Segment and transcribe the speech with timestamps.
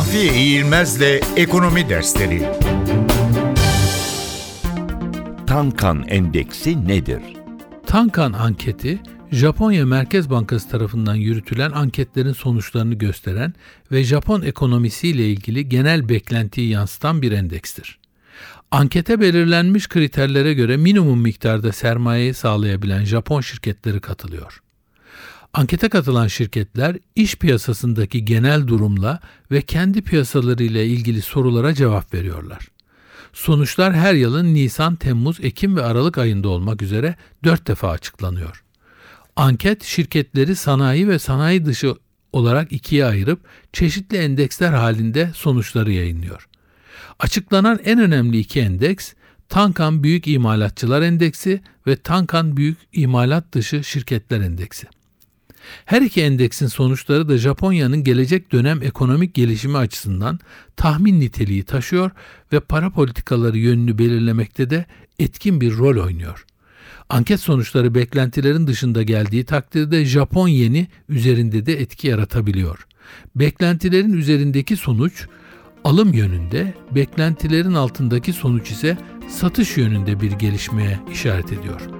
[0.00, 2.42] Mahfiye İğilmez'le Ekonomi Dersleri
[5.46, 7.22] Tankan Endeksi nedir?
[7.86, 8.98] Tankan anketi,
[9.32, 13.54] Japonya Merkez Bankası tarafından yürütülen anketlerin sonuçlarını gösteren
[13.92, 17.98] ve Japon ekonomisiyle ilgili genel beklentiyi yansıtan bir endekstir.
[18.70, 24.60] Ankete belirlenmiş kriterlere göre minimum miktarda sermayeyi sağlayabilen Japon şirketleri katılıyor.
[25.54, 32.68] Ankete katılan şirketler iş piyasasındaki genel durumla ve kendi piyasalarıyla ilgili sorulara cevap veriyorlar.
[33.32, 38.64] Sonuçlar her yılın Nisan, Temmuz, Ekim ve Aralık ayında olmak üzere dört defa açıklanıyor.
[39.36, 41.94] Anket şirketleri sanayi ve sanayi dışı
[42.32, 43.40] olarak ikiye ayırıp
[43.72, 46.48] çeşitli endeksler halinde sonuçları yayınlıyor.
[47.18, 49.12] Açıklanan en önemli iki endeks
[49.48, 54.99] Tankan Büyük İmalatçılar Endeksi ve Tankan Büyük İmalat Dışı Şirketler Endeksi.
[55.84, 60.38] Her iki endeksin sonuçları da Japonya'nın gelecek dönem ekonomik gelişimi açısından
[60.76, 62.10] tahmin niteliği taşıyor
[62.52, 64.86] ve para politikaları yönünü belirlemekte de
[65.18, 66.44] etkin bir rol oynuyor.
[67.08, 72.86] Anket sonuçları beklentilerin dışında geldiği takdirde Japon yeni üzerinde de etki yaratabiliyor.
[73.36, 75.26] Beklentilerin üzerindeki sonuç
[75.84, 81.99] alım yönünde, beklentilerin altındaki sonuç ise satış yönünde bir gelişmeye işaret ediyor.